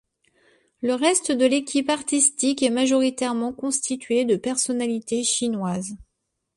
Le 0.81 0.95
reste 0.95 1.31
de 1.31 1.45
l'équipe 1.45 1.91
artistique 1.91 2.63
est 2.63 2.71
majoritairement 2.71 3.53
constituée 3.53 4.25
de 4.25 4.35
personnalités 4.35 5.23
chinoises. 5.23 5.95